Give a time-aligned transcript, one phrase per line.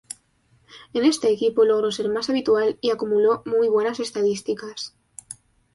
[0.93, 4.95] En este equipo logró ser más habitual y acumuló muy buenas estadísticas.